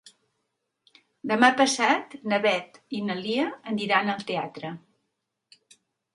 [1.31, 4.75] Demà passat na Beth i na Lia aniran al teatre.